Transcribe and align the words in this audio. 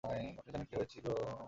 আপনি 0.03 0.51
জানেন, 0.51 0.63
কী 0.69 0.75
হয়েছিল? 0.75 1.07